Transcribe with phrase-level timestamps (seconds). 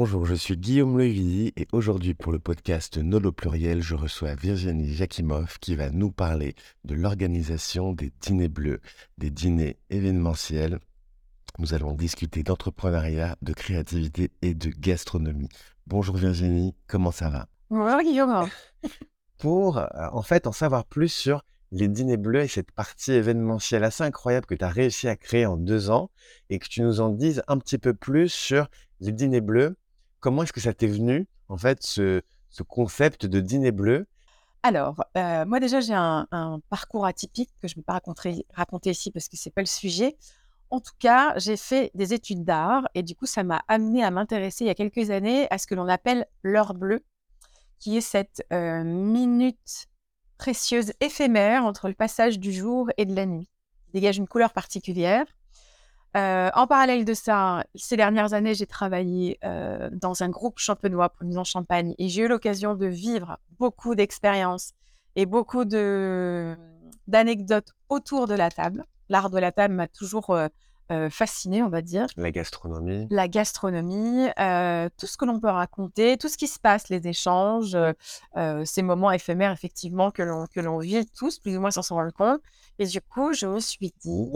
[0.00, 4.94] Bonjour, je suis Guillaume Levilly et aujourd'hui pour le podcast Nolo Pluriel, je reçois Virginie
[4.94, 6.54] Jakimov qui va nous parler
[6.84, 8.80] de l'organisation des dîners bleus,
[9.18, 10.78] des dîners événementiels.
[11.58, 15.48] Nous allons discuter d'entrepreneuriat, de créativité et de gastronomie.
[15.88, 17.48] Bonjour Virginie, comment ça va?
[17.68, 18.48] Bonjour Guillaume.
[19.38, 23.82] Pour euh, en fait en savoir plus sur les dîners bleus et cette partie événementielle
[23.82, 26.08] assez incroyable que tu as réussi à créer en deux ans
[26.50, 28.68] et que tu nous en dises un petit peu plus sur
[29.00, 29.74] les dîners bleus.
[30.20, 32.22] Comment est-ce que ça t'est venu, en fait, ce,
[32.66, 34.06] concept de dîner bleu?
[34.64, 36.26] Alors, euh, moi déjà, j'ai un,
[36.68, 39.62] parcours atypique que je ne vais pas raconter, raconter ici parce que ce n'est pas
[39.62, 40.16] le sujet.
[40.70, 44.10] En tout cas, j'ai fait des études d'art et du coup, ça m'a amené à
[44.10, 47.04] m'intéresser il y a quelques années à ce que l'on appelle l'heure bleue,
[47.78, 49.86] qui est cette euh, minute
[50.36, 53.48] précieuse éphémère entre le passage du jour et de la nuit.
[53.88, 55.24] Il dégage une couleur particulière
[56.16, 61.10] euh, en parallèle de ça, ces dernières années, j'ai travaillé euh, dans un groupe champenois
[61.10, 64.72] pour mise en champagne et j'ai eu l'occasion de vivre beaucoup d'expériences
[65.16, 65.64] et beaucoup
[67.06, 68.84] d'anecdotes autour de la table.
[69.10, 70.48] L'art de la table m'a toujours euh,
[71.10, 72.06] fasciné, on va dire.
[72.16, 73.06] La gastronomie.
[73.10, 74.28] La gastronomie,
[74.96, 77.76] tout ce que l'on peut raconter, tout ce qui se passe, les échanges,
[78.64, 82.40] ces moments éphémères, effectivement, que l'on vit tous, plus ou moins sans s'en rendre compte.
[82.78, 84.30] Et du coup, je me suis dit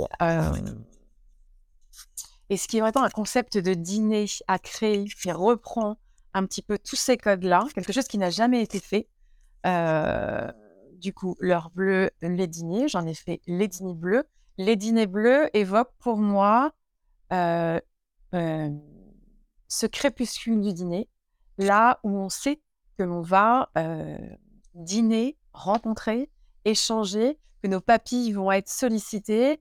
[2.50, 5.96] et ce qui est vraiment un concept de dîner à créer qui reprend
[6.34, 9.08] un petit peu tous ces codes-là, quelque chose qui n'a jamais été fait.
[9.66, 10.50] Euh,
[10.94, 14.24] du coup, l'heure bleue, les dîners, j'en ai fait les dîners bleus.
[14.58, 16.72] Les dîners bleus évoquent pour moi
[17.32, 17.80] euh,
[18.34, 18.70] euh,
[19.68, 21.08] ce crépuscule du dîner,
[21.58, 22.60] là où on sait
[22.98, 23.70] que l'on va
[24.74, 26.30] dîner, rencontrer,
[26.64, 29.60] échanger, que nos papilles vont être sollicitées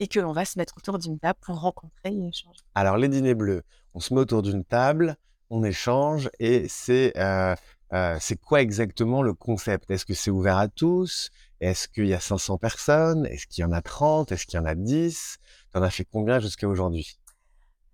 [0.00, 2.60] et que l'on va se mettre autour d'une table pour rencontrer et échanger.
[2.74, 3.62] Alors, les dîners bleus,
[3.94, 5.16] on se met autour d'une table,
[5.50, 7.54] on échange et c'est euh,
[7.92, 9.90] euh, c'est quoi exactement le concept?
[9.90, 11.30] Est-ce que c'est ouvert à tous?
[11.60, 13.26] Est-ce qu'il y a 500 personnes?
[13.26, 15.38] Est-ce qu'il y en a 30 Est-ce qu'il y en a 10
[15.72, 17.18] Tu en as fait combien jusqu'à aujourd'hui?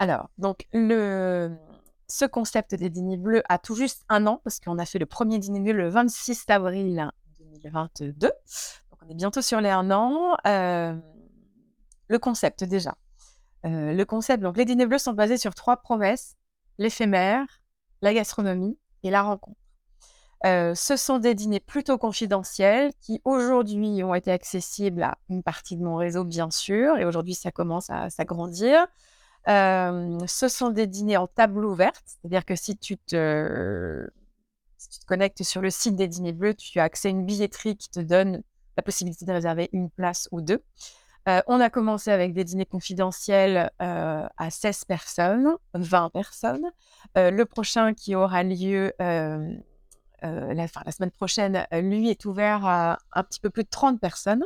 [0.01, 1.57] Alors, donc, le,
[2.09, 5.07] ce concept des dîners bleus a tout juste un an parce qu'on a fait le
[5.07, 8.13] premier dîner bleu le 26 avril 2022.
[8.19, 8.33] Donc,
[9.01, 10.37] on est bientôt sur les un an.
[10.47, 10.95] Euh,
[12.15, 12.95] le concept déjà.
[13.67, 16.37] Euh, le concept, donc les dîners bleus sont basés sur trois promesses
[16.79, 17.45] l'éphémère,
[18.03, 19.59] la gastronomie et la rencontre.
[20.47, 25.77] Euh, ce sont des dîners plutôt confidentiels qui aujourd'hui ont été accessibles à une partie
[25.77, 28.87] de mon réseau, bien sûr, et aujourd'hui ça commence à s'agrandir.
[29.49, 34.07] Euh, ce sont des dîners en table ouverte, c'est-à-dire que si tu, te,
[34.79, 37.27] si tu te connectes sur le site des dîners bleus, tu as accès à une
[37.27, 38.43] billetterie qui te donne
[38.77, 40.63] la possibilité de réserver une place ou deux.
[41.27, 46.71] Euh, on a commencé avec des dîners confidentiels euh, à 16 personnes, 20 personnes.
[47.17, 53.41] Euh, le prochain qui aura lieu la, semaine prochaine, lui, est ouvert à un petit
[53.41, 54.45] peu plus de 30 personnes.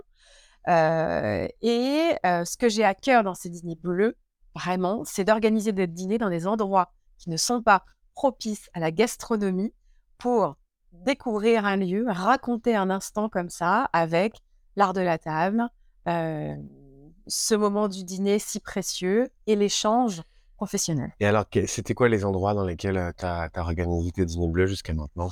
[0.66, 4.16] et ce que j'ai à cœur dans ces dîners bleus,
[4.54, 7.84] vraiment, c'est d'organiser des dîners dans des endroits qui ne sont pas
[8.14, 9.72] propices à la gastronomie
[10.18, 10.56] pour
[10.92, 14.34] découvrir un lieu, raconter un instant comme ça avec
[14.74, 15.68] l'art de la table,
[16.08, 20.22] ce moment du dîner si précieux et l'échange
[20.56, 21.12] professionnel.
[21.20, 24.94] Et alors, c'était quoi les endroits dans lesquels tu as, organisé tes dîners bleus jusqu'à
[24.94, 25.28] maintenant?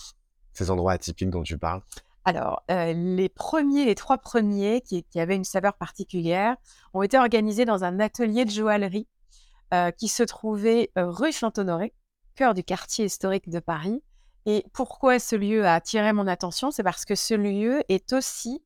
[0.53, 1.83] Ces endroits atypiques dont tu parles?
[2.25, 6.57] Alors, les premiers, les trois premiers qui, qui, avaient une saveur particulière
[6.93, 9.07] ont été organisés dans un atelier de joaillerie
[9.97, 11.93] qui se trouvait rue Saint-Honoré,
[12.35, 14.03] cœur du quartier historique de Paris.
[14.45, 16.71] Et pourquoi ce lieu a attiré mon attention?
[16.71, 18.63] C'est parce que ce lieu est aussi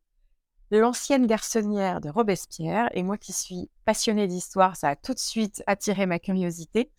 [0.71, 2.89] l'ancienne garçonnière de Robespierre.
[2.95, 6.91] Et moi qui suis passionnée d'histoire, ça a tout de suite attiré ma curiosité.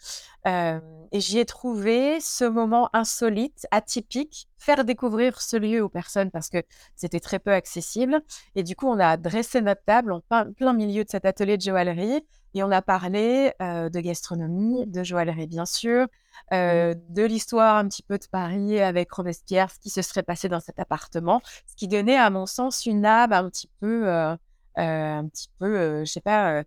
[0.48, 0.80] Euh,
[1.12, 6.50] et j'y ai trouvé ce moment insolite, atypique, faire découvrir ce lieu aux personnes parce
[6.50, 6.64] que
[6.96, 8.22] c'était très peu accessible.
[8.56, 10.22] Et du coup, on a dressé notre table en
[10.53, 15.03] plein milieu de cet atelier de joaillerie et on a parlé euh, de gastronomie, de
[15.03, 16.08] joaillerie bien sûr,
[16.53, 20.50] euh, de l'histoire un petit peu de Paris avec Robespierre, ce qui se serait passé
[20.50, 24.36] dans cet appartement, ce qui donnait à mon sens une âme un petit peu, euh,
[24.76, 26.64] un petit peu, je sais pas,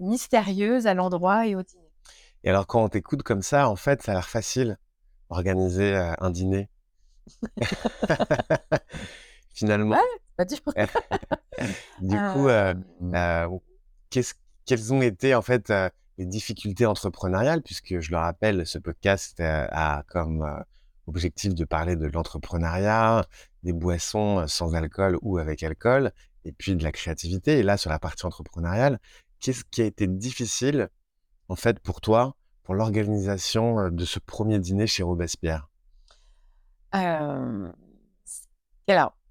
[0.00, 1.90] mystérieuse à l'endroit et au dîner.
[2.44, 4.78] Et alors quand on t'écoute comme ça, en fait, ça a l'air facile
[5.28, 6.68] organiser un dîner.
[9.54, 9.94] Finalement.
[9.96, 10.58] Ouais, pas dur.
[12.00, 12.48] du coup,
[14.10, 15.72] qu'est-ce quelles ont été en fait
[16.18, 20.64] les difficultés entrepreneuriales, puisque je le rappelle, ce podcast a comme
[21.06, 23.26] objectif de parler de l'entrepreneuriat,
[23.62, 26.12] des boissons sans alcool ou avec alcool,
[26.44, 27.58] et puis de la créativité.
[27.58, 29.00] Et là, sur la partie entrepreneuriale,
[29.40, 30.88] qu'est-ce qui a été difficile
[31.48, 35.68] en fait pour toi pour l'organisation de ce premier dîner chez Robespierre?
[36.92, 37.72] Alors,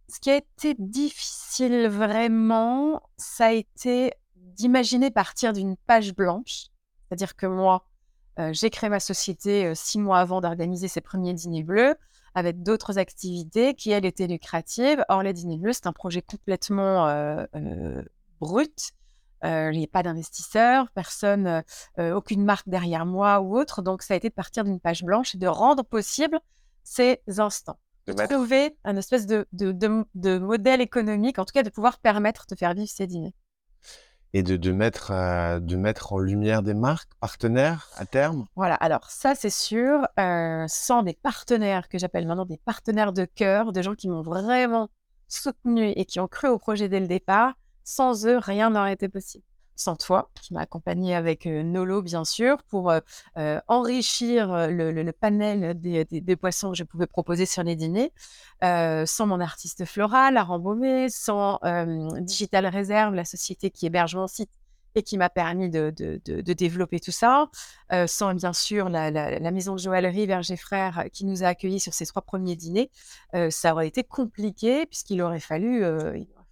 [0.10, 4.12] ce qui a été difficile vraiment, ça a été
[4.56, 6.68] d'imaginer partir d'une page blanche.
[7.08, 7.86] C'est-à-dire que moi,
[8.52, 11.96] j'ai créé ma société six mois avant d'organiser ces premiers dîners bleus
[12.34, 15.04] avec d'autres activités qui, elles, étaient lucratives.
[15.10, 17.06] Or, les dîners bleus, c'est un projet complètement
[18.40, 18.92] brut.
[19.44, 21.64] Il n'y a pas d'investisseurs, personne,
[21.98, 23.82] aucune marque derrière moi ou autre.
[23.82, 26.40] Donc, ça a été de partir d'une page blanche et de rendre possible
[26.84, 27.78] ces instants.
[28.08, 32.56] De, trouver un espèce de, de, modèle économique, en tout cas de pouvoir permettre de
[32.56, 33.36] faire vivre ces dîners
[34.34, 35.12] et mettre,
[35.60, 38.46] de mettre en lumière des marques partenaires à terme?
[38.56, 43.26] Voilà, alors ça c'est sûr, euh, sans des partenaires que j'appelle maintenant des partenaires de
[43.26, 44.90] cœur, des gens qui m'ont vraiment
[45.28, 49.10] soutenu et qui ont cru au projet dès le départ, sans eux, rien n'aurait été
[49.10, 49.44] possible
[49.82, 52.94] sans toi, qui m'a accompagné avec Nolo, bien sûr, pour
[53.68, 58.12] enrichir le, panel des, poissons que je pouvais proposer sur les dîners.
[58.62, 60.48] sans mon artiste floral à
[61.10, 61.60] sans
[62.22, 64.52] Digital Reserve, la société qui héberge mon site
[64.96, 65.92] et qui m'a permis de,
[66.54, 67.50] développer tout ça,
[68.08, 72.06] sans bien sûr la, maison de joaillerie Verger Frères qui nous a accueillis sur ces
[72.06, 72.92] trois premiers dîners,
[73.50, 75.84] ça aurait été compliqué puisqu'il aurait fallu,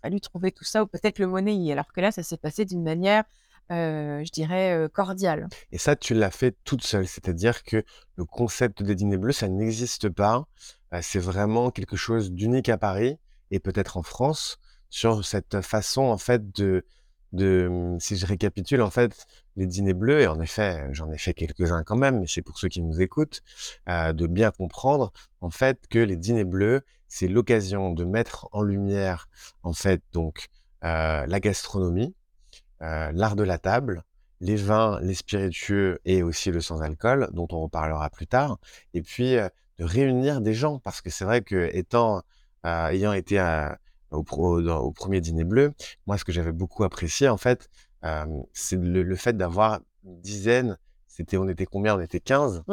[0.01, 2.84] fallu trouver tout ça, ou peut-être le monnaie, alors que là, ça s'est passé d'une
[2.84, 3.24] manière,
[3.69, 5.48] je dirais, cordiale.
[5.72, 7.84] Et ça, tu l'as fait toute seule, c'est-à-dire que
[8.16, 10.46] le concept des dîners bleus, ça n'existe pas.
[11.01, 13.18] c'est vraiment quelque chose d'unique à Paris
[13.51, 14.57] et peut-être en France
[14.90, 16.84] sur cette façon, en fait, de,
[17.34, 21.34] mmh, si je récapitule, en fait, les dîners bleus, et en effet, j'en ai fait
[21.34, 23.42] quelques-uns quand même, mais c'est pour ceux qui nous écoutent,
[23.88, 25.12] de bien comprendre,
[25.42, 29.28] en fait, que les dîners bleus, c'est l'occasion de mettre en lumière,
[29.64, 30.48] en fait, donc,
[30.86, 32.16] euh, la gastronomie,
[32.81, 34.04] euh, l'art de la table,
[34.40, 38.60] les vins, les spiritueux et aussi le sans-alcool, dont on reparlera plus tard,
[38.94, 42.22] et puis euh, de réunir des gens, parce que c'est vrai que étant,
[42.64, 43.40] ayant été
[44.11, 45.73] au, au, premier dîner bleu,
[46.07, 47.69] moi, ce que j'avais beaucoup apprécié, en fait,
[48.53, 50.77] c'est le, fait d'avoir une dizaine,
[51.07, 51.97] c'était, on était combien?
[51.97, 52.63] On était 15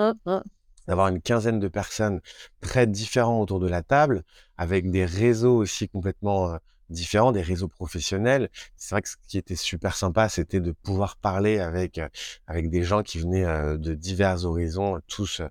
[0.87, 2.21] d'avoir une quinzaine de personnes
[2.61, 4.23] très différentes autour de la table,
[4.57, 6.57] avec des réseaux aussi complètement
[6.91, 8.49] différents, des réseaux professionnels.
[8.77, 12.01] C'est vrai que ce qui était super sympa, c'était de pouvoir parler avec
[12.47, 15.43] avec des gens qui venaient de divers horizons, tous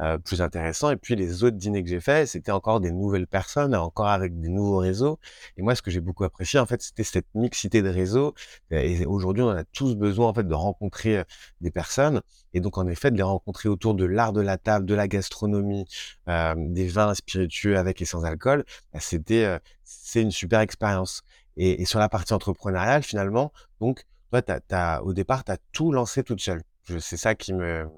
[0.00, 0.90] euh, plus intéressant.
[0.90, 4.40] Et puis les autres dîners que j'ai faits, c'était encore des nouvelles personnes, encore avec
[4.40, 5.18] des nouveaux réseaux.
[5.56, 8.34] Et moi, ce que j'ai beaucoup apprécié, en fait, c'était cette mixité de réseaux.
[8.70, 11.24] Et aujourd'hui, on a tous besoin, en fait, de rencontrer euh,
[11.60, 12.22] des personnes.
[12.52, 15.08] Et donc, en effet, de les rencontrer autour de l'art de la table, de la
[15.08, 15.86] gastronomie,
[16.28, 21.22] euh, des vins spiritueux avec et sans alcool, bah, c'était, euh, c'est une super expérience.
[21.56, 24.04] Et, et, sur la partie entrepreneuriale, finalement, donc,
[24.42, 26.62] toi, au départ, tu as tout lancé toute seule.
[26.98, 27.88] C'est ça qui me,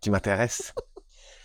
[0.00, 0.74] qui m'intéresse.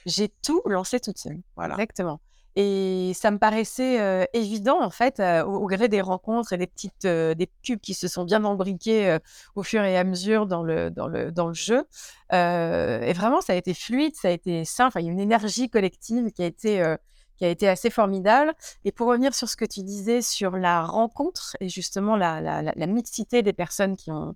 [0.06, 1.40] J'ai tout lancé toute seule.
[1.56, 1.76] Voilà.
[1.76, 2.20] Exactement.
[2.56, 7.50] Et ça me paraissait évident, en fait, au, gré des rencontres et des petites des
[7.64, 9.18] cubes qui se sont bien embriqués
[9.56, 11.84] au fur et à mesure dans le, dans le, dans le jeu.
[12.32, 15.00] et vraiment, ça a été fluide, ça a été simple.
[15.00, 16.96] Il y a une énergie collective qui a été,
[17.38, 18.54] qui a été assez formidable.
[18.86, 22.62] Et pour revenir sur ce que tu disais sur la rencontre et justement la, la,
[22.62, 24.36] la mixité des personnes qui ont,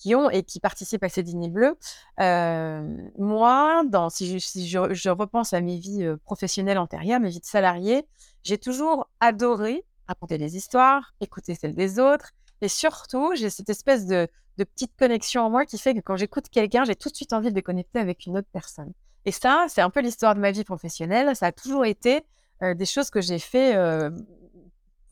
[0.00, 1.76] qui ont et qui participent à ces dîners bleus.
[2.18, 8.06] moi, dans, si, je, je, repense à mes vies professionnelles antérieures, mes vies de salarié,
[8.42, 12.32] j'ai toujours adoré raconter des histoires, écouter celles des autres.
[12.62, 14.26] Et surtout, j'ai cette espèce de,
[14.58, 17.32] de, petite connexion en moi qui fait que quand j'écoute quelqu'un, j'ai tout de suite
[17.32, 18.92] envie de connecter avec une autre personne.
[19.26, 21.36] Et ça, c'est un peu l'histoire de ma vie professionnelle.
[21.36, 22.22] Ça a toujours été
[22.62, 23.74] des choses que j'ai fait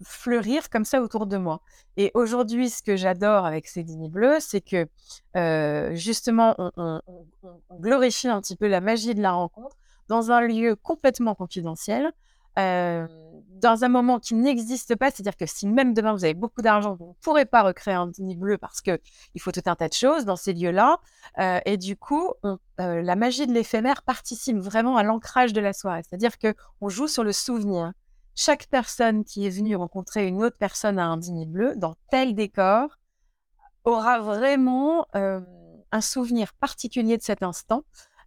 [0.03, 1.61] fleurir comme ça autour de moi.
[1.97, 4.87] Et aujourd'hui, ce que j'adore avec ces dîners bleus, c'est que
[5.95, 7.01] justement, on,
[7.81, 9.77] glorifie un petit peu la magie de la rencontre
[10.09, 12.13] dans un lieu complètement confidentiel,
[12.57, 15.11] dans un moment qui n'existe pas.
[15.11, 18.07] C'est-à-dire que si même demain vous avez beaucoup d'argent, vous ne pourrez pas recréer un
[18.07, 18.99] dîner bleu parce qu'il
[19.41, 20.99] faut tout un tas de choses dans ces lieux-là.
[21.65, 22.33] et du coup,
[22.79, 26.03] la magie de l'éphémère participe vraiment à l'ancrage de la soirée.
[26.09, 27.93] C'est-à-dire que on joue sur le souvenir
[28.39, 32.37] chaque personne qui est venue rencontrer une autre personne à un dîner bleu, dans tel
[32.37, 33.01] décor,
[33.85, 37.83] aura vraiment un souvenir particulier de cet instant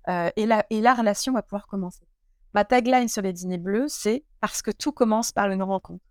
[0.09, 2.05] et, la, et la relation va pouvoir commencer.
[2.53, 6.03] Ma tagline sur les dîners bleus, c'est parce que tout commence par une rencontre.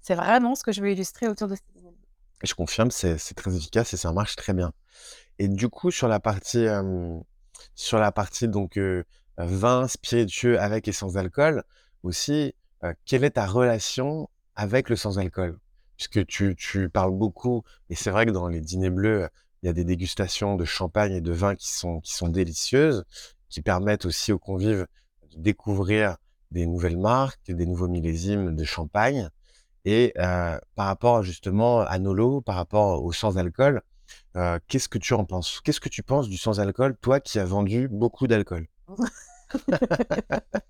[0.00, 2.08] C'est vraiment ce que je veux illustrer autour de ces dîners bleus.
[2.44, 4.72] Je confirme, c'est très efficace et ça marche très bien.
[5.40, 6.66] Et du coup, sur la partie,
[7.74, 8.78] sur la partie donc
[9.36, 11.64] vin spiritueux avec et sans alcool,
[12.04, 12.54] aussi,
[13.04, 15.58] quelle est ta relation avec le sans-alcool?
[15.96, 19.28] Puisque tu, tu, parles beaucoup, et c'est vrai que dans les dîners bleus,
[19.62, 23.04] il y a des dégustations de champagne et de vin qui sont, qui sont délicieuses,
[23.48, 24.86] qui permettent aussi aux convives
[25.30, 26.16] de découvrir
[26.50, 29.28] des nouvelles marques, des nouveaux millésimes de champagne.
[29.84, 33.82] Et euh, par rapport justement à Nolo, par rapport au sans-alcool,
[34.36, 35.60] euh, qu'est-ce que tu en penses?
[35.60, 38.66] Qu'est-ce que tu penses du sans-alcool, toi qui as vendu beaucoup d'alcool?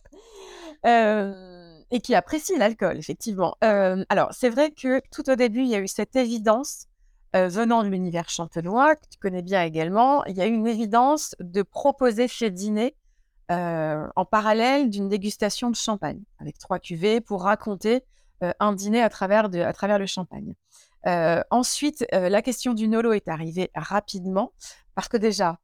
[0.85, 1.62] Euh,
[1.95, 3.55] Et qui apprécie l'alcool, effectivement.
[3.61, 6.87] alors, c'est vrai que tout au début, il y a eu cette évidence
[7.35, 10.25] venant de l'univers champenois, que tu connais bien également.
[10.25, 12.97] Il y a eu une évidence de proposer chez dîner
[13.51, 18.03] en parallèle d'une dégustation de champagne avec trois cuvées pour raconter
[18.59, 20.55] un dîner à travers, à travers le champagne.
[21.51, 24.53] ensuite, la question du nolo est arrivée rapidement
[24.95, 25.59] parce que déjà,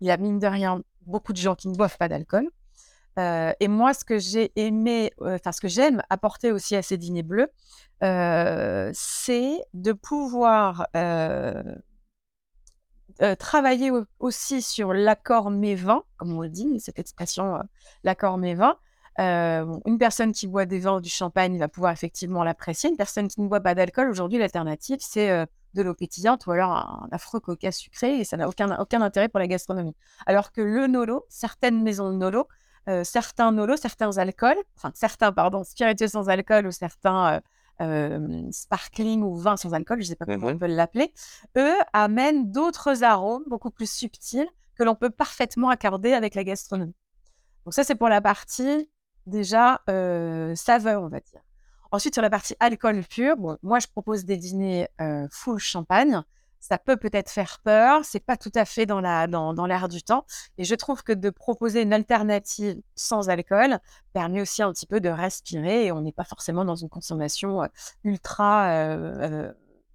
[0.00, 2.48] il y a mine de rien beaucoup de gens qui ne boivent pas d'alcool.
[3.16, 7.22] Et moi, ce que j'ai aimé, enfin ce que j'aime apporter aussi à ces dîners
[7.22, 7.48] bleus,
[8.00, 10.86] c'est de pouvoir
[13.38, 17.58] travailler aussi sur l'accord mes-vins, comme on dit, cette expression,
[18.02, 18.76] l'accord mes-vins.
[19.18, 22.90] une personne qui boit des vins ou du champagne va pouvoir effectivement l'apprécier.
[22.90, 26.70] Une personne qui ne boit pas d'alcool, aujourd'hui, l'alternative, c'est de l'eau pétillante ou alors
[26.70, 29.94] un, affreux coca sucré et ça n'a aucun, aucun intérêt pour la gastronomie.
[30.26, 32.48] Alors que le Nolo, certaines maisons de Nolo,
[33.02, 37.40] certains Nolo, certains alcools, enfin certains, pardon, spiritueux sans alcool ou certains
[38.50, 41.12] sparkling ou vin sans alcool, je ne sais pas comment on peut l'appeler,
[41.56, 46.94] eux amènent d'autres arômes beaucoup plus subtils que l'on peut parfaitement accorder avec la gastronomie.
[47.64, 48.90] Donc ça, c'est pour la partie
[49.26, 51.40] déjà saveur, on va dire.
[51.90, 54.88] Ensuite, sur la partie alcool pur, moi, je propose des dîners
[55.30, 56.22] full champagne
[56.66, 60.24] ça peut peut-être faire peur, c'est pas tout à fait dans l'air du temps.
[60.56, 63.78] Et je trouve que de proposer une alternative sans alcool
[64.14, 67.68] permet aussi un petit peu de respirer et on n'est pas forcément dans une consommation
[68.02, 68.96] ultra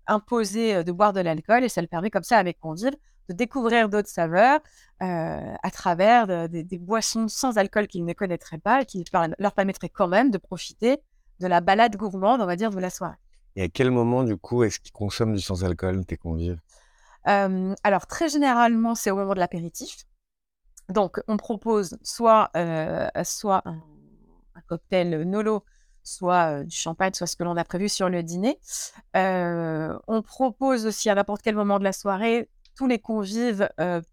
[0.06, 2.96] imposée de boire de l'alcool et ça le permet comme ça mes convives
[3.30, 4.60] de découvrir d'autres saveurs
[5.00, 9.04] à travers des boissons sans alcool qu'ils ne connaîtraient pas et qui
[9.40, 11.02] leur permettraient quand même de profiter
[11.40, 13.18] de la balade gourmande, on va dire, de la soirée.
[13.60, 16.62] Et à quel moment, du coup, est-ce qu'ils consomment du sans-alcool, tes convives?
[17.26, 20.06] Alors, très généralement, c'est au moment de l'apéritif.
[20.88, 22.52] Donc, on propose soit,
[23.26, 23.82] soit un,
[24.70, 25.66] cocktail Nolo,
[26.04, 28.58] soit du champagne, soit ce que l'on a prévu sur le dîner.
[29.14, 33.68] on propose aussi à n'importe quel moment de la soirée, tous les convives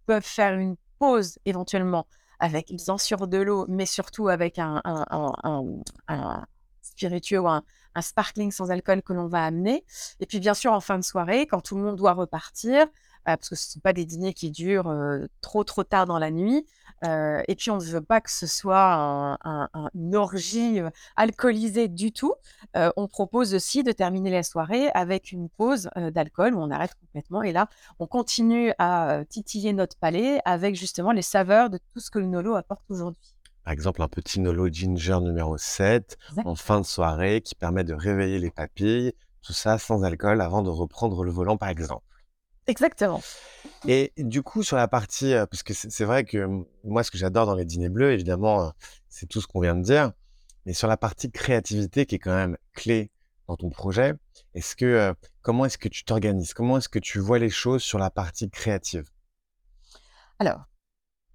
[0.07, 2.09] peuvent faire une pause éventuellement
[2.41, 6.47] avec bien sûr de l'eau, mais surtout avec un, un
[6.87, 7.63] spiritueux ou un,
[7.97, 9.85] un sparkling sans alcool que l'on va amener.
[10.21, 12.87] Et puis bien sûr en fin de soirée, quand tout le monde doit repartir,
[13.29, 16.07] euh, parce que ce ne sont pas des dîners qui durent euh, trop trop tard
[16.07, 16.67] dans la nuit.
[17.05, 19.37] Euh, et puis on ne veut pas que ce soit
[19.95, 20.81] une orgie
[21.17, 22.35] alcoolisée du tout.
[22.75, 27.43] on propose aussi de terminer la soirée avec une pause d'alcool où on arrête complètement.
[27.43, 32.11] Et là, on continue à titiller notre palais avec justement les saveurs de tout ce
[32.11, 33.36] que le Nolo apporte aujourd'hui
[33.67, 37.95] par exemple un petit Nolo Ginger numéro 7 en fin de soirée qui permet de
[37.95, 42.05] réveiller les papilles, tout ça sans alcool avant de reprendre le volant par exemple.
[42.69, 43.21] Exactement.
[43.89, 46.47] Et du coup, sur la partie, euh, parce que c'est vrai que
[46.85, 48.71] moi, ce que j'adore dans les dîners bleus, évidemment, euh,
[49.09, 50.13] c'est tout ce qu'on vient de dire,
[50.65, 53.11] mais sur la partie créativité qui est quand même clé
[53.49, 54.15] dans ton projet,
[54.55, 56.55] est-ce que, euh, comment est-ce que tu t'organises?
[56.55, 59.11] Comment est-ce que tu vois les choses sur la partie créative?
[60.39, 60.67] Alors,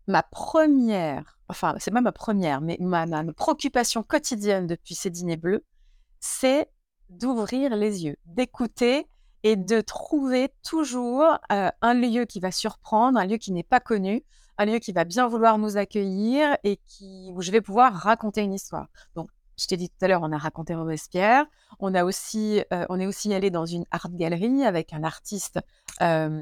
[0.07, 5.65] ma première, enfin, c'est pas ma première, mais ma, préoccupation quotidienne depuis ces dîners bleus,
[6.19, 6.69] c'est
[7.09, 9.07] d'ouvrir les yeux, d'écouter
[9.43, 13.79] et de trouver toujours euh, un lieu qui va surprendre, un lieu qui n'est pas
[13.79, 14.23] connu,
[14.57, 18.41] un lieu qui va bien vouloir nous accueillir et qui, où je vais pouvoir raconter
[18.41, 18.87] une histoire.
[19.15, 21.45] Donc, je t'ai dit tout à l'heure, on a raconté Robespierre.
[21.79, 25.59] On a aussi, euh, on est aussi allé dans une art galerie avec un artiste
[26.01, 26.41] euh,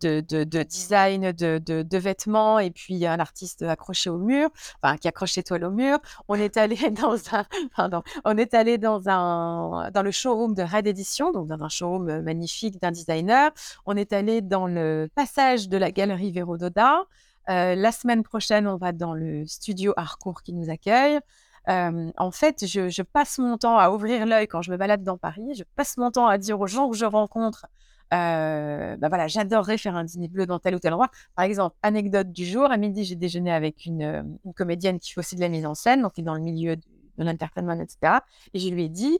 [0.00, 4.50] de, design de, vêtements et puis un artiste accroché au mur,
[4.82, 5.98] enfin qui accroche ses toiles au mur.
[6.28, 7.44] On est allé dans un,
[7.76, 11.68] pardon, on est allé dans un, dans le showroom de Red Edition, donc dans un
[11.68, 13.50] showroom magnifique d'un designer.
[13.86, 17.04] On est allé dans le passage de la galerie Véro Doda.
[17.48, 21.20] Euh, la semaine prochaine, on va dans le studio Harcourt qui nous accueille.
[21.68, 25.02] Euh, en fait, je, je, passe mon temps à ouvrir l'œil quand je me balade
[25.02, 25.54] dans Paris.
[25.54, 27.66] Je passe mon temps à dire aux gens que je rencontre
[28.14, 31.10] euh, bah voilà, j'adorerais faire un dîner bleu dans tel ou tel endroit.
[31.34, 35.12] Par exemple, anecdote du jour, à midi, j'ai déjeuné avec une, euh, une, comédienne qui
[35.12, 36.82] fait aussi de la mise en scène, donc qui est dans le milieu de,
[37.18, 38.18] l'entertainment, etc.
[38.54, 39.18] Et je lui ai dit,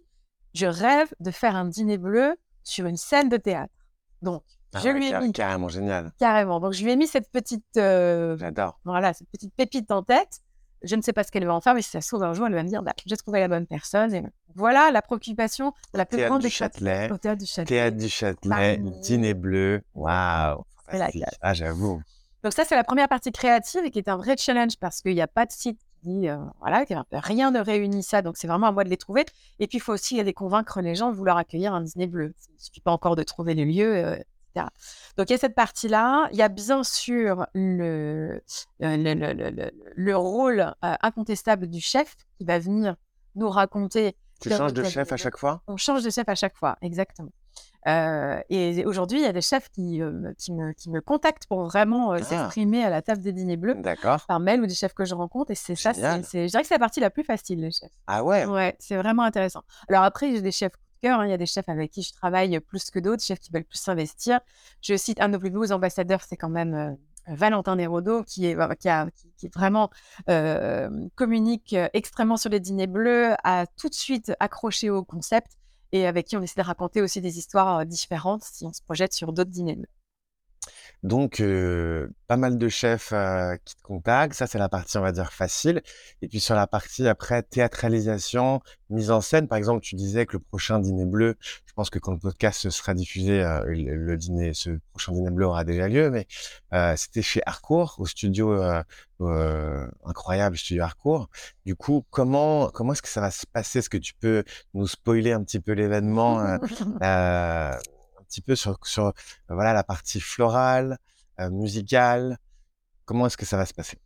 [0.55, 3.75] je rêve de faire un dîner bleu sur une scène de théâtre.
[4.23, 6.13] Donc, ah je lui ai mis carrément génial.
[6.19, 6.61] Carrément.
[6.61, 8.79] Donc, je lui ai mis cette petite, euh, j'adore.
[8.85, 10.41] Voilà, cette petite pépite en tête.
[10.83, 12.35] Je ne sais pas ce qu'elle va en faire, mais si ça se trouve un
[12.35, 14.23] jour, elle va me dire, bah, j'ai trouvé la bonne personne et
[14.57, 17.11] voilà la préoccupation la plus grande des Châtelet.
[17.13, 17.77] au théâtre du Châtelet.
[17.77, 19.01] Théâtre du Châtelet, Paris.
[19.03, 19.83] dîner bleu.
[19.95, 20.65] Waouh.
[21.41, 22.01] Ah, j'avoue.
[22.43, 25.15] Donc ça, c'est la première partie créative et qui est un vrai challenge parce qu'il
[25.15, 28.23] n'y a pas de site qui dit, euh, voilà, rien ne réunit ça.
[28.23, 29.25] Donc c'est vraiment à moi de les trouver.
[29.59, 32.35] Et puis il faut aussi aller convaincre les gens de vouloir accueillir un dîner bleu.
[32.49, 34.69] Il ne suffit pas encore de trouver les lieux, euh, etc.
[35.17, 36.29] Donc il y a cette partie-là.
[36.31, 38.41] Il y a bien sûr le,
[38.79, 42.95] le, le, le- le- le- le rôle euh, incontestable du chef qui va venir
[43.35, 45.63] nous raconter Tu changes de chef à chaque fois?
[45.67, 47.31] On change de chef à chaque fois, exactement.
[47.87, 51.47] Euh, et aujourd'hui, il y a des chefs qui, euh, qui, me, qui me contactent
[51.47, 52.25] pour vraiment euh, Ah.
[52.25, 53.77] s'exprimer à la table des dîners bleus
[54.27, 55.53] par mail ou des chefs que je rencontre.
[55.53, 56.03] Et c'est ça, c'est,
[56.47, 57.93] je dirais que c'est la partie la plus facile, les chefs.
[58.09, 58.45] Ah ouais?
[58.45, 59.63] Ouais, c'est vraiment intéressant.
[59.89, 61.21] Alors après, j'ai des chefs coup de cœur.
[61.21, 61.27] hein.
[61.27, 63.65] Il y a des chefs avec qui je travaille plus que d'autres, chefs qui veulent
[63.65, 64.41] plus s'investir.
[64.83, 66.97] Je cite un de nos plus beaux ambassadeurs, c'est quand même
[67.29, 68.57] Valentin Desrodeaux, qui, est,
[69.37, 69.91] qui vraiment
[70.29, 75.53] euh, communique euh, extrêmement sur les dîners bleus, a tout de suite accroché au concept
[75.93, 78.83] et avec qui on essaie de raconter aussi des histoires euh, différentes si on se
[78.83, 79.96] projette sur d'autres dîners bleus.
[81.03, 84.35] Donc, euh, pas mal de chefs euh, qui te contactent.
[84.35, 85.83] Ça, c'est la partie, on va dire, facile.
[86.23, 88.61] Et puis sur la partie après, théâtralisation,
[88.91, 89.49] mise en scène.
[89.49, 91.37] Par exemple, tu disais que le prochain dîner bleu,
[91.67, 95.31] je pense que quand le podcast sera diffusé, euh, le, le dîner, ce prochain dîner
[95.31, 96.11] bleu aura déjà lieu.
[96.11, 96.27] Mais
[96.73, 98.83] euh, c'était chez Harcourt, au studio euh,
[99.21, 101.29] euh, incroyable, studio Harcourt.
[101.65, 103.79] Du coup, comment comment est-ce que ça va se passer?
[103.79, 106.41] Est-ce que tu peux nous spoiler un petit peu l'événement
[107.03, 107.77] euh,
[108.27, 109.13] petit peu sur, euh,
[109.49, 110.99] voilà, la partie florale,
[111.41, 112.39] euh, musicale.
[113.05, 113.99] Comment est-ce que ça va se passer?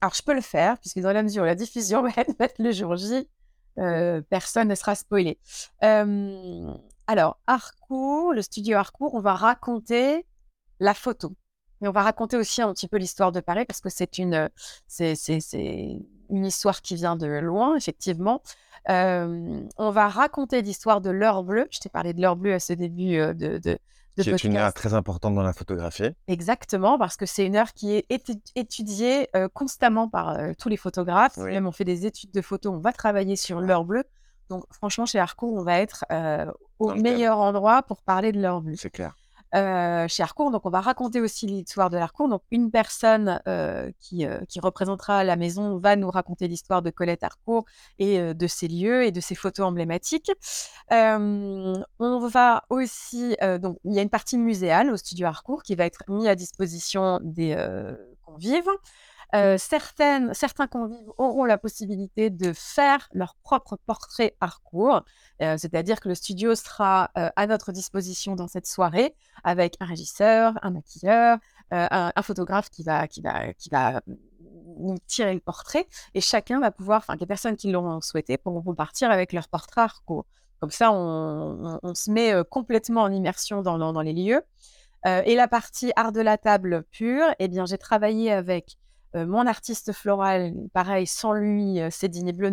[0.00, 2.72] Alors, je peux le faire, puisque dans la mesure où la diffusion va être le
[2.72, 3.28] jour J,
[3.78, 5.38] euh, personne ne sera spoilé.
[7.08, 10.26] Alors, Harcourt, le studio Harcourt, on va raconter
[10.80, 11.36] la photo.
[11.80, 14.50] Mais on va raconter aussi un petit peu l'histoire de Paris, parce que c'est une,
[16.30, 18.42] une histoire qui vient de loin, effectivement.
[18.88, 21.66] Euh, on va raconter l'histoire de l'heure bleue.
[21.70, 23.78] Je t'ai parlé de l'heure bleue à ce début euh, de, de,
[24.16, 24.76] de Qui est une heure podcast.
[24.76, 26.10] très importante dans la photographie.
[26.28, 30.68] Exactement, parce que c'est une heure qui est étu- étudiée euh, constamment par euh, tous
[30.68, 31.36] les photographes.
[31.38, 31.50] Oui.
[31.50, 34.04] Même on fait des études de photos, on va travailler sur l'heure bleue.
[34.48, 36.04] Donc franchement, chez Harcourt, on va être
[36.78, 38.76] au meilleur endroit pour parler de l'heure bleue.
[38.76, 39.16] C'est clair.
[39.56, 42.28] Euh, chez Harcourt, donc on va raconter aussi l'histoire de Harcourt.
[42.28, 46.90] Donc une personne euh, qui, euh, qui représentera la maison va nous raconter l'histoire de
[46.90, 47.64] Colette Harcourt
[47.98, 50.30] et de ses lieux et de ses photos emblématiques.
[50.90, 55.86] On va aussi, donc il y a une partie muséale au studio Harcourt qui va
[55.86, 57.56] être mise à disposition des
[58.24, 58.68] convives.
[59.34, 65.02] Euh, certaines, certains convives auront la possibilité de faire leur propre portrait Harcourt,
[65.42, 69.84] Euh, c'est-à-dire que le studio sera euh, à notre disposition dans cette soirée avec un
[69.84, 71.38] régisseur, un maquilleur,
[71.74, 74.00] euh, un, photographe qui va, qui va, qui va
[74.78, 78.62] nous tirer le portrait et chacun va pouvoir, enfin les personnes qui l'auront souhaité pourront
[78.62, 80.24] repartir avec leur portrait Harcourt.
[80.60, 84.42] Comme ça, on, se met complètement en immersion dans, dans- dans les lieux.
[85.04, 88.76] Et la partie art de la table pure, eh bien, j'ai travaillé avec
[89.24, 90.52] mon artiste floral.
[90.72, 92.52] Pareil, sans lui, euh, ces dîners bleus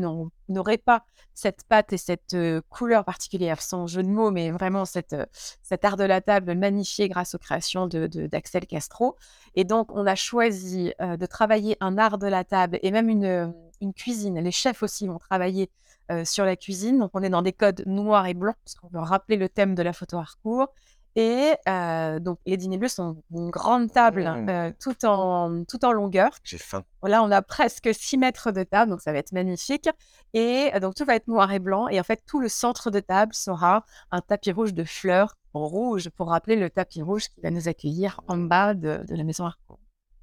[0.50, 4.84] n'auraient pas cette patte et cette euh, couleur particulière, sans jeu de mots, mais vraiment
[4.84, 5.26] euh,
[5.62, 9.16] cet art de la table magnifié grâce aux créations d'Axel Castro.
[9.56, 13.10] Et donc, on a choisi euh, de travailler un art de la table et même
[13.10, 13.48] une, euh,
[13.96, 14.40] cuisine.
[14.40, 15.70] Les chefs aussi vont travailler
[16.12, 17.00] euh, sur la cuisine.
[17.00, 19.76] Donc, on est dans des codes noirs et blancs, parce qu'on veut rappeler le thème
[19.76, 20.68] de la photo Harcourt.
[21.16, 24.50] Et euh, donc, les dîners bleus sont une grande table Mmh.
[24.50, 26.32] euh, tout, en, tout en longueur.
[26.44, 26.84] J'ai faim.
[27.04, 29.90] Là, on a presque 6 mètres de table, donc ça va être magnifique.
[30.34, 31.88] Et euh, donc, tout va être noir et blanc.
[31.88, 36.10] Et en fait, tout le centre de table sera un tapis rouge de fleurs rouges
[36.10, 39.52] pour rappeler le tapis rouge qui va nous accueillir en bas de, de la maison.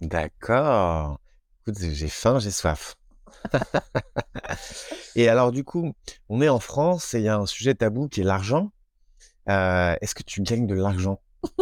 [0.01, 1.19] D'accord.
[1.63, 2.97] Écoute, j'ai faim, j'ai soif.
[5.15, 5.93] et alors, du coup,
[6.29, 8.73] on est en France et il y a un sujet tabou qui est l'argent.
[9.49, 11.21] Euh, est-ce que tu gagnes de l'argent?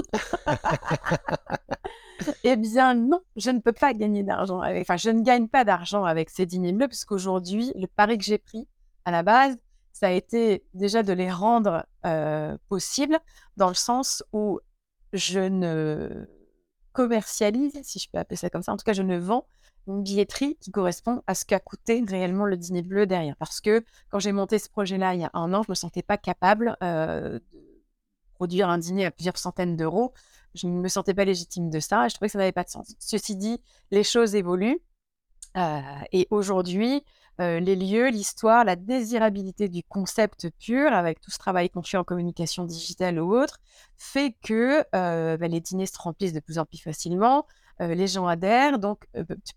[2.42, 4.82] Eh bien, non, je ne peux pas gagner d'argent avec.
[4.82, 8.38] Enfin, je ne gagne pas d'argent avec ces dîners bleus, puisqu'aujourd'hui, le pari que j'ai
[8.38, 8.68] pris
[9.04, 9.56] à la base,
[9.92, 13.18] ça a été déjà de les rendre euh, possibles,
[13.56, 14.58] dans le sens où
[15.12, 16.26] je ne
[16.92, 19.46] commercialise, si je peux appeler ça comme ça, en tout cas, je ne vends
[19.86, 23.36] une billetterie qui correspond à ce qu'a coûté réellement le dîner bleu derrière.
[23.38, 25.74] Parce que quand j'ai monté ce projet-là il y a un an, je ne me
[25.74, 27.38] sentais pas capable euh,
[28.38, 30.12] produire un dîner à plusieurs centaines d'euros.
[30.54, 32.64] Je ne me sentais pas légitime de ça et je trouvais que ça n'avait pas
[32.64, 32.94] de sens.
[33.00, 34.80] Ceci dit, les choses évoluent.
[35.56, 35.80] euh,
[36.12, 37.02] et aujourd'hui,
[37.40, 41.96] euh, les lieux, l'histoire, la désirabilité du concept pur, avec tout ce travail qu'on fait
[41.96, 43.58] en communication digitale ou autre,
[43.96, 47.46] fait que euh, bah, les dîners se remplissent de plus en plus facilement,
[47.80, 49.06] les gens adhèrent, donc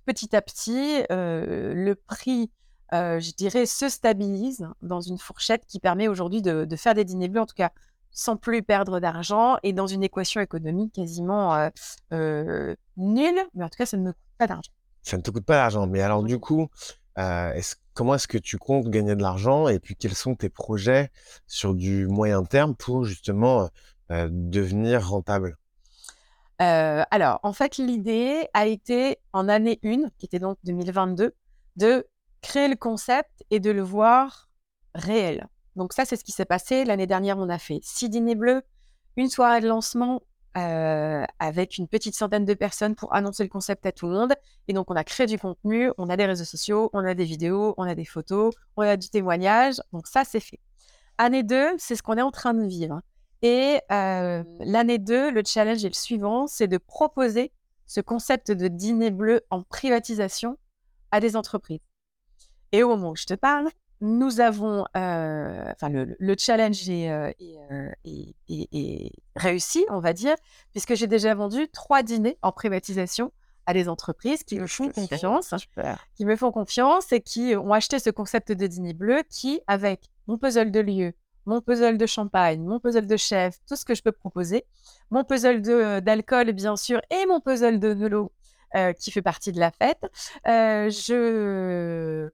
[0.06, 2.52] petit à petit, le prix
[2.92, 7.30] je dirais, se stabilise dans une fourchette qui permet aujourd'hui de, de, faire des dîners
[7.30, 7.72] bleus, en tout cas
[8.12, 11.70] sans plus perdre d'argent et dans une équation économique quasiment
[12.12, 14.72] nulle, mais en tout cas, ça ne me coûte pas d'argent.
[15.02, 16.68] Ça ne te coûte pas d'argent, mais alors du coup,
[17.16, 21.12] est-ce comment est-ce que tu comptes gagner de l'argent et puis quels sont tes projets
[21.46, 23.70] sur du moyen terme pour justement
[24.10, 25.58] devenir rentable?
[26.60, 31.34] Alors, en fait, l'idée a été en année 1, qui était donc 2022,
[31.78, 32.08] de
[32.42, 34.50] créer le concept et de le voir
[34.94, 35.48] réel.
[35.76, 36.86] Donc ça, c'est ce qui s'est passé.
[36.86, 38.62] L'année dernière, on a fait six dîners bleus,
[39.18, 40.22] une soirée de lancement
[40.58, 44.34] euh, avec une petite centaine de personnes pour annoncer le concept à tout le monde.
[44.68, 47.24] Et donc, on a créé du contenu, on a des réseaux sociaux, on a des
[47.24, 49.76] vidéos, on a des photos, on a du témoignage.
[49.94, 50.60] Donc, ça, c'est fait.
[51.18, 53.02] Année 2, c'est ce qu'on est en train de vivre.
[53.42, 57.52] Et euh, l'année 2, le challenge est le suivant, c'est de proposer
[57.88, 60.58] ce concept de dîner bleu en privatisation
[61.12, 61.80] à des entreprises.
[62.72, 63.70] Et au moment où je te parle,
[64.02, 67.36] nous avons, euh, enfin, le, challenge est,
[68.04, 70.36] est, réussi, on va dire,
[70.72, 73.32] puisque j'ai déjà vendu trois dîners en privatisation
[73.68, 75.54] à des entreprises qui me font confiance,
[76.16, 80.10] qui me font confiance et qui ont acheté ce concept de dîner bleu qui, avec
[80.28, 81.14] mon puzzle de lieu,
[81.46, 84.66] mon puzzle de champagne, mon puzzle de chef, tout ce que je peux proposer,
[85.10, 85.62] mon puzzle
[86.02, 88.32] d'alcool, bien sûr, et mon puzzle de Nolo,
[88.76, 90.04] euh, qui fait partie de la fête,
[90.48, 92.30] euh, je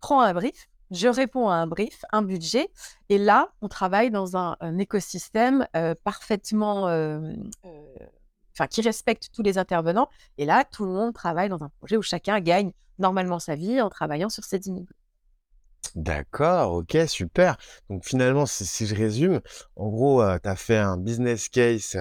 [0.00, 2.68] prends un brief je réponds à un brief, un budget,
[3.08, 5.66] et là, on travaille dans un, écosystème
[6.04, 10.08] parfaitement, enfin, qui respecte tous les intervenants.
[10.38, 13.80] Et là, tout le monde travaille dans un projet où chacun gagne normalement sa vie
[13.80, 14.94] en travaillant sur ses immeubles.
[15.94, 17.56] D'accord, ok, super.
[17.88, 19.40] Donc finalement, si, je résume,
[19.76, 21.96] en gros, tu as fait un business case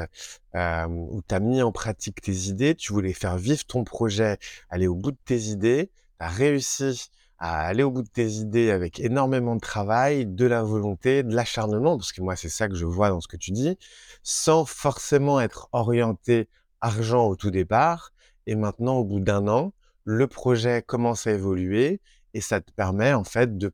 [0.53, 4.37] où tu as mis en pratique tes idées, tu voulais faire vivre ton projet,
[4.69, 8.27] aller au bout de tes idées, tu as réussi à aller au bout de tes
[8.27, 12.67] idées avec énormément de travail, de la volonté, de l'acharnement, parce que moi c'est ça
[12.67, 13.77] que je vois dans ce que tu dis,
[14.23, 16.47] sans forcément être orienté
[16.81, 18.11] argent au tout départ.
[18.47, 21.99] Et maintenant, au bout d'un an, le projet commence à évoluer
[22.33, 23.71] et ça te permet en fait de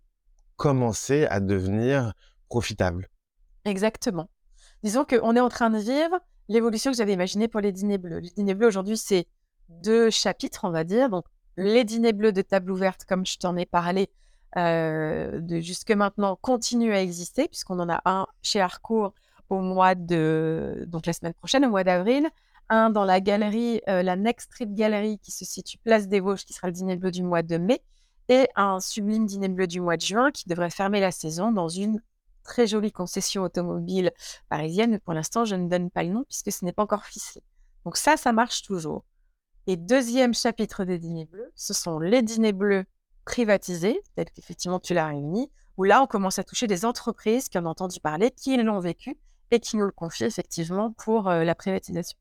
[0.55, 2.13] commencer à devenir
[2.47, 3.09] profitable.
[3.65, 4.29] Exactement.
[4.83, 8.19] Disons qu'on est en train de vivre l'évolution que j'avais imaginée pour les dîners bleus.
[8.19, 9.27] Les dîners bleus aujourd'hui, c'est
[9.69, 11.09] deux chapitres, on va dire.
[11.57, 14.09] Les dîners bleus de table ouverte, comme je t'en ai parlé
[14.57, 19.13] euh, jusque maintenant, continuent à exister, puisqu'on en a un chez Harcourt
[19.49, 20.85] au mois de.
[20.87, 22.29] donc la semaine prochaine, au mois d'avril.
[22.69, 26.45] Un dans la galerie, euh, la Next Street Gallery, qui se situe place des Vosges,
[26.45, 27.81] qui sera le dîner bleu du mois de mai.
[28.29, 31.67] Et un sublime dîner bleu du mois de juin, qui devrait fermer la saison dans
[31.67, 32.01] une
[32.43, 34.11] très jolie concession automobile
[34.47, 34.99] parisienne.
[34.99, 37.43] Pour l'instant, je ne donne pas le nom, puisque ce n'est pas encore ficelé.
[37.83, 39.03] Donc ça, ça marche toujours.
[39.67, 42.85] Et deuxième chapitre des dîners bleus, ce sont les dîners bleus
[43.25, 47.57] privatisés, tels qu'effectivement tu l'as réuni, où là, on commence à toucher des entreprises qui
[47.57, 49.17] en ont entendu parler, qui l'ont vécu
[49.51, 52.17] et qui nous le confient effectivement pour euh, la privatisation.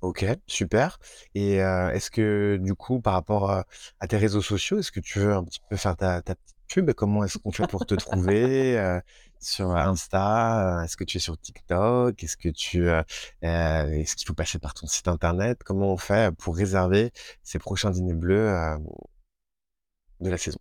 [0.00, 0.98] Ok, super.
[1.34, 3.64] Et euh, est-ce que du coup, par rapport à,
[4.08, 6.92] tes réseaux sociaux, est-ce que tu veux un petit peu faire ta, ta petite pub?
[6.92, 9.00] Comment est-ce qu'on fait pour te trouver euh,
[9.44, 12.22] sur Insta euh, Est-ce que tu es sur TikTok?
[12.22, 12.88] Est-ce que tu
[13.42, 15.62] est-ce qu'il faut passer par ton site internet?
[15.64, 18.54] Comment on fait pour réserver ces prochains dîners bleus
[20.20, 20.58] de la saison?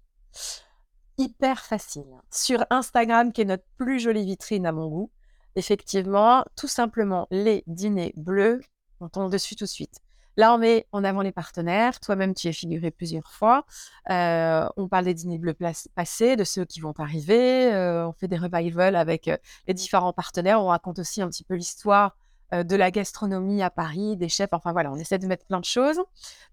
[1.17, 2.05] Hyper facile.
[2.31, 5.11] Sur Instagram, qui est notre plus jolie vitrine à mon goût,
[5.55, 8.61] effectivement, tout simplement les dîners bleus
[9.01, 9.99] on tombe dessus tout de suite.
[10.37, 11.99] Là, on met en avant les partenaires.
[11.99, 13.65] Toi-même, tu es figuré plusieurs fois.
[14.09, 15.55] Euh, on parle des dîners bleus
[15.95, 17.73] passés, de ceux qui vont arriver.
[17.73, 20.61] Euh, on fait des revivals avec euh, les différents partenaires.
[20.61, 22.15] On raconte aussi un petit peu l'histoire
[22.53, 24.49] de la gastronomie à Paris, des chefs.
[24.51, 26.01] Enfin voilà, on essaie de mettre plein de choses.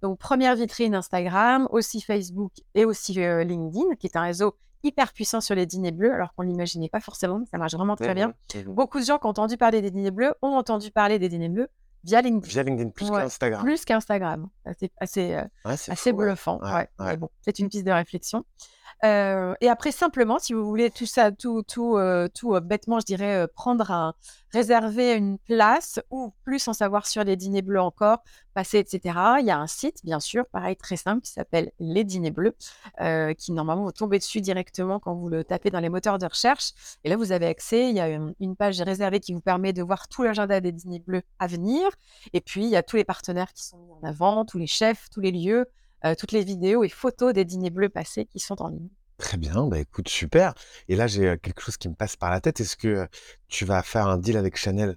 [0.00, 5.40] Donc, première vitrine Instagram, aussi Facebook et aussi LinkedIn, qui est un réseau hyper puissant
[5.40, 8.14] sur les dîners bleus, alors qu'on ne l'imaginait pas forcément, mais ça marche vraiment très
[8.14, 8.32] bien.
[8.66, 11.48] Beaucoup de gens qui ont entendu parler des dîners bleus ont entendu parler des dîners
[11.48, 11.68] bleus
[12.04, 12.48] via LinkedIn.
[12.48, 13.62] Via LinkedIn, plus qu'Instagram.
[13.62, 14.48] Plus qu'Instagram.
[14.78, 16.60] C'est assez, euh, assez bluffant.
[16.60, 18.44] Ouais, bon, c'est une piste de réflexion.
[19.02, 21.98] Et après, simplement, si vous voulez tout ça, tout, tout,
[22.34, 24.14] tout bêtement, je dirais, prendre un,
[24.52, 28.22] réserver une place ou plus en savoir sur les dîners bleus encore,
[28.54, 29.18] passer, etc.
[29.40, 32.56] Il y a un site, bien sûr, pareil, très simple, qui s'appelle Les Dîners Bleus,
[33.36, 36.72] qui normalement vous tombez dessus directement quand vous le tapez dans les moteurs de recherche.
[37.04, 37.90] Et là, vous avez accès.
[37.90, 40.98] Il y a une, page réservée qui vous permet de voir tout l'agenda des dîners
[41.00, 41.88] bleus à venir.
[42.32, 44.66] Et puis, il y a tous les partenaires qui sont mis en avant, tous les
[44.66, 45.66] chefs, tous les lieux.
[46.04, 48.88] Euh, toutes les vidéos et photos des dîners bleus passés qui sont en ligne.
[49.16, 50.54] Très bien, bah écoute, super.
[50.88, 52.60] Et là, j'ai quelque chose qui me passe par la tête.
[52.60, 53.08] Est-ce que
[53.48, 54.96] tu vas faire un deal avec Chanel?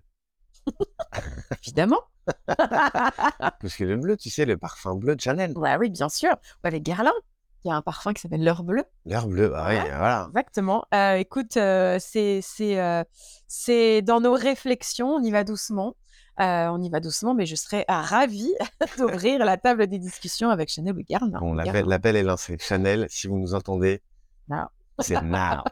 [1.64, 2.02] Évidemment.
[2.46, 5.58] Parce que le bleu, tu sais, le parfum bleu de Chanel.
[5.58, 6.36] Ouais, oui, bien sûr.
[6.64, 7.14] les guirlandes.
[7.64, 8.86] Il y a un parfum qui s'appelle l'heure bleue.
[9.06, 10.28] L'heure bleue, bah oui, voilà.
[10.30, 10.86] Exactement.
[11.18, 15.96] écoute, c'est c'est dans nos réflexions, on y va doucement.
[16.38, 18.54] On y va doucement, mais je serais ravie
[18.98, 21.02] d'ouvrir la table des discussions avec Chanel ou
[21.40, 22.58] Bon, l'appel est lancé.
[22.60, 24.02] Chanel, si vous nous entendez,
[25.00, 25.64] c'est now.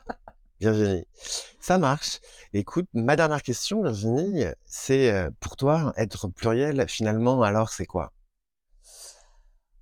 [0.60, 1.06] Virginie,
[1.62, 2.20] ça marche.
[2.54, 8.12] Écoute, ma dernière question, Virginie, c'est pour toi, être pluriel, finalement, alors c'est quoi?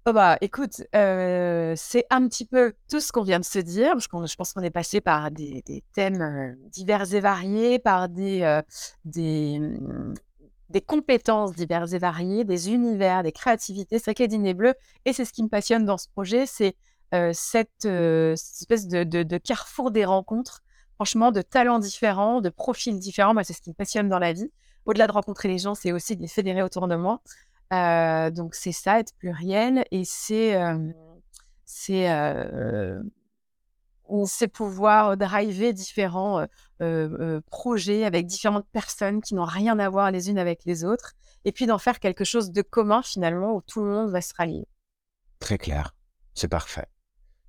[0.06, 4.08] Oh bah, écoute, c'est un petit peu tout ce qu'on vient de se dire, parce
[4.08, 5.64] que je pense qu'on est passé par des,
[5.94, 8.62] thèmes divers et variés, par des,
[9.04, 9.60] des,
[10.70, 14.00] des compétences diverses et variées, des univers, des créativités.
[14.00, 14.74] C'est vrai Dîner Bleu,
[15.06, 16.76] et c'est ce qui me passionne dans ce projet, c'est
[17.32, 20.62] cette, espèce de, de, carrefour des rencontres,
[20.96, 23.34] franchement, de talents différents, de profils différents.
[23.34, 24.52] Moi, c'est ce qui me passionne dans la vie.
[24.86, 27.22] Au-delà de rencontrer les gens, c'est aussi de les fédérer autour de moi.
[28.32, 29.86] donc, c'est ça, être pluriel.
[29.92, 30.58] Et c'est
[31.68, 32.08] c'est
[34.26, 36.46] c'est pouvoir driver différents
[37.50, 41.14] projets avec différentes personnes qui n'ont rien à voir les unes avec les autres.
[41.46, 44.34] Et puis d'en faire quelque chose de commun finalement où tout le monde va se
[44.36, 44.68] rallier.
[45.40, 45.94] Très clair.
[46.34, 46.88] C'est parfait.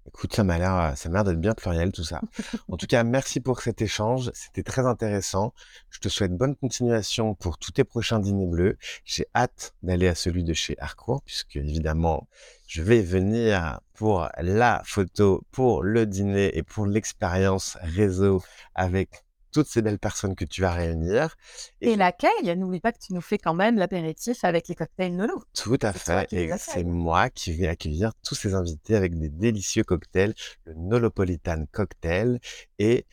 [0.08, 2.22] Écoute, ça m'a l'air, ça m'a d'être bien pluriel tout ça.
[2.68, 4.30] En tout cas, merci pour cet échange.
[4.32, 5.52] C'était très intéressant.
[5.90, 8.78] Je te souhaite bonne continuation pour tous tes prochains dîners bleus.
[9.04, 12.26] J'ai hâte d'aller à celui de chez Harcourt puisque évidemment,
[12.66, 18.42] je vais venir pour la photo, pour le dîner et pour l'expérience réseau
[18.74, 19.24] avec
[19.58, 21.34] toutes ces belles personnes que tu vas réunir.
[21.80, 25.42] Et, l'accueil, n'oublie pas que tu nous fais quand même l'apéritif avec les cocktails Nolo.
[25.52, 26.32] Tout à fait.
[26.32, 30.32] Et c'est moi qui vais accueillir tous ces invités avec des délicieux cocktails,
[30.64, 32.38] le Nolopolitan Cocktail
[32.78, 33.04] et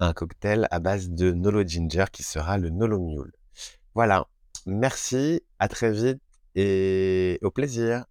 [0.00, 3.32] un cocktail à base de Nolo Ginger qui sera le Nolo Mule.
[3.94, 4.26] Voilà.
[4.66, 6.20] Merci, à très vite
[6.56, 8.06] et au plaisir.